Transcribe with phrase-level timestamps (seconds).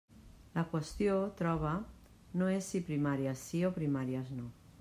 [0.53, 1.75] La qüestió, trobe,
[2.43, 4.53] no és si primàries sí o primàries no.